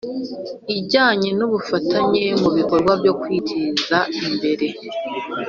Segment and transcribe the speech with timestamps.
[0.77, 4.67] ijyanye n ubufatanye mu bikorwa byo kwiteza imbere